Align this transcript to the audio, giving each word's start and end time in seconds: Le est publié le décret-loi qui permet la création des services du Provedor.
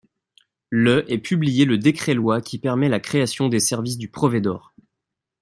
Le 0.71 1.05
est 1.13 1.19
publié 1.19 1.63
le 1.65 1.77
décret-loi 1.77 2.41
qui 2.41 2.57
permet 2.57 2.89
la 2.89 2.99
création 2.99 3.49
des 3.49 3.59
services 3.59 3.99
du 3.99 4.09
Provedor. 4.09 4.73